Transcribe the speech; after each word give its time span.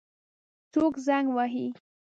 څوک 0.73 0.93
زنګ 1.05 1.27
وهي؟ 1.35 1.65